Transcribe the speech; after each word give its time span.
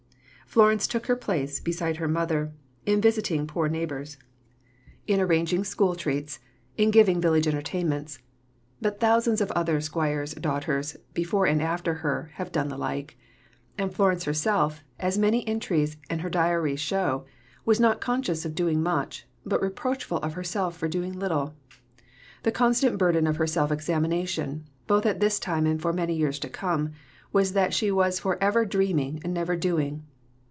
Florence 0.51 0.85
took 0.85 1.05
her 1.05 1.15
place, 1.15 1.61
beside 1.61 1.95
her 1.95 2.09
mother, 2.09 2.51
in 2.85 2.99
visiting 2.99 3.47
poor 3.47 3.69
neighbours, 3.69 4.17
in 5.07 5.17
arranging 5.21 5.63
school 5.63 5.95
treats, 5.95 6.39
in 6.75 6.91
giving 6.91 7.21
village 7.21 7.47
entertainments. 7.47 8.19
But 8.81 8.99
thousands 8.99 9.39
of 9.39 9.49
other 9.53 9.79
squires' 9.79 10.33
daughters, 10.33 10.97
before 11.13 11.45
and 11.45 11.61
after 11.61 11.93
her, 12.03 12.31
have 12.33 12.51
done 12.51 12.67
the 12.67 12.75
like. 12.77 13.17
And 13.77 13.93
Florence 13.93 14.25
herself, 14.25 14.83
as 14.99 15.17
many 15.17 15.47
entries 15.47 15.95
in 16.09 16.19
her 16.19 16.29
diaries 16.29 16.81
show, 16.81 17.23
was 17.63 17.79
not 17.79 18.01
conscious 18.01 18.43
of 18.43 18.53
doing 18.53 18.83
much, 18.83 19.25
but 19.45 19.61
reproachful 19.61 20.17
of 20.17 20.33
herself 20.33 20.75
for 20.75 20.89
doing 20.89 21.13
little. 21.13 21.55
The 22.43 22.51
constant 22.51 22.97
burden 22.97 23.25
of 23.25 23.37
her 23.37 23.47
self 23.47 23.71
examination, 23.71 24.65
both 24.85 25.05
at 25.05 25.21
this 25.21 25.39
time 25.39 25.65
and 25.65 25.81
for 25.81 25.93
many 25.93 26.13
years 26.13 26.39
to 26.39 26.49
come, 26.49 26.91
was 27.31 27.53
that 27.53 27.73
she 27.73 27.89
was 27.89 28.19
for 28.19 28.37
ever 28.43 28.65
"dreaming" 28.65 29.21
and 29.23 29.33
never 29.33 29.55
"doing." 29.55 30.03